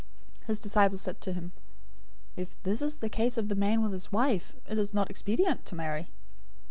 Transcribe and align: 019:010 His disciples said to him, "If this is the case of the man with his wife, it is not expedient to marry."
019:010 0.45 0.45
His 0.47 0.57
disciples 0.59 1.01
said 1.03 1.21
to 1.21 1.33
him, 1.33 1.51
"If 2.35 2.57
this 2.63 2.81
is 2.81 2.97
the 2.97 3.07
case 3.07 3.37
of 3.37 3.49
the 3.49 3.53
man 3.55 3.83
with 3.83 3.91
his 3.91 4.11
wife, 4.11 4.55
it 4.67 4.79
is 4.79 4.95
not 4.95 5.11
expedient 5.11 5.63
to 5.67 5.75
marry." 5.75 6.09